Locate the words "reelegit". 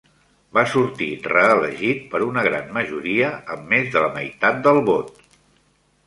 1.33-1.99